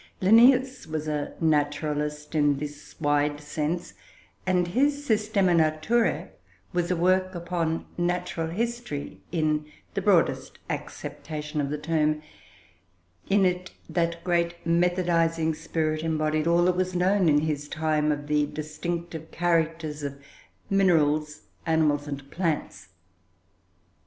[0.19, 3.93] Linnaeus was a naturalist in this wide sense,
[4.47, 6.29] and his "Systema Naturae"
[6.73, 12.23] was a work upon natural history, in the broadest acceptation of the term;
[13.29, 18.25] in it, that great methodising spirit embodied all that was known in his time of
[18.25, 20.17] the distinctive characters of
[20.67, 22.87] minerals, animals, and plants.